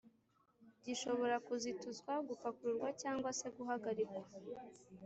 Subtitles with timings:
[0.83, 4.23] gishobora kuzituzwa gupakururwa cg se guhagarikwa